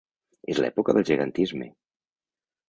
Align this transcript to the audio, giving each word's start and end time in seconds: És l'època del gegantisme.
És 0.53 0.61
l'època 0.63 0.95
del 0.99 1.05
gegantisme. 1.11 1.69